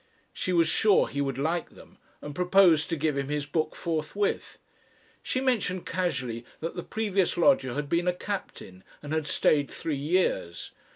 [0.33, 4.57] She was sure he would like them, and proposed to give him his book forthwith.
[5.21, 9.95] She mentioned casually that the previous lodger had been a captain and had stayed three
[9.95, 10.71] years.